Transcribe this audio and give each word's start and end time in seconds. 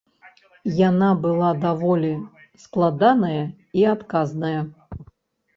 Яна 0.77 1.09
была 1.25 1.49
даволі 1.65 2.09
складаная 2.63 3.43
і 3.81 3.87
адказная. 3.93 4.59